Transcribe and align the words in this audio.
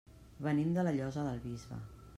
Venim 0.45 0.71
de 0.77 0.87
la 0.87 0.95
Llosa 0.97 1.27
del 1.29 1.47
Bisbe. 1.47 1.81